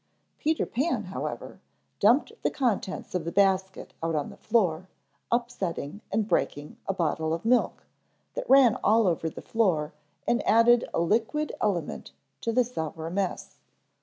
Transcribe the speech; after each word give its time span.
Peter 0.39 0.65
Pan, 0.65 1.03
however, 1.03 1.59
dumped 1.99 2.31
the 2.41 2.49
contents 2.49 3.13
of 3.13 3.23
the 3.23 3.31
basket 3.31 3.93
out 4.01 4.15
on 4.15 4.31
the 4.31 4.37
floor, 4.37 4.87
upsetting 5.31 6.01
and 6.11 6.27
breaking 6.27 6.75
a 6.87 6.93
bottle 6.95 7.35
of 7.35 7.45
milk, 7.45 7.83
that 8.33 8.49
ran 8.49 8.73
all 8.83 9.05
over 9.05 9.29
the 9.29 9.43
floor 9.43 9.93
and 10.27 10.41
added 10.47 10.89
a 10.91 10.99
liquid 10.99 11.51
element 11.61 12.13
to 12.41 12.51
the 12.51 12.63
sour 12.63 13.11
mess. 13.11 13.59